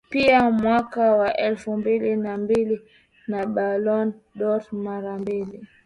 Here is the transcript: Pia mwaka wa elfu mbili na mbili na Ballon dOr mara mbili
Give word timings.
Pia 0.09 0.51
mwaka 0.51 1.15
wa 1.15 1.37
elfu 1.37 1.77
mbili 1.77 2.15
na 2.15 2.37
mbili 2.37 2.81
na 3.27 3.45
Ballon 3.45 4.13
dOr 4.35 4.63
mara 4.71 5.17
mbili 5.19 5.67